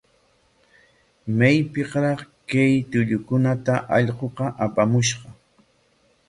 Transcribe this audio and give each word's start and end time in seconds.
¿Maypikraq 1.37 2.19
kay 2.49 2.73
tullukunata 2.89 3.75
allquqa 3.95 4.45
apamushqa? 4.65 5.27